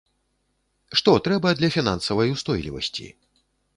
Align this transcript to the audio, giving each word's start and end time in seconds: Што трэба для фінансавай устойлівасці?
Што 1.01 1.11
трэба 1.27 1.53
для 1.59 1.69
фінансавай 1.75 2.33
устойлівасці? 2.37 3.07